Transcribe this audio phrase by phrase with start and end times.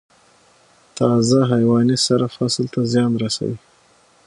[0.97, 3.57] تازه حیواني سره فصل ته زیان رسوي؟